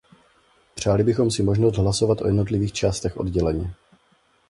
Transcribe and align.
Přáli 0.75 1.03
bychom 1.03 1.31
si 1.31 1.43
možnost 1.43 1.77
hlasovat 1.77 2.21
o 2.21 2.27
jednotlivých 2.27 2.73
částech 2.73 3.17
odděleně. 3.17 3.73